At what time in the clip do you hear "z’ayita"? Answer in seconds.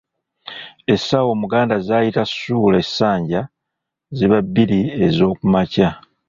1.87-2.23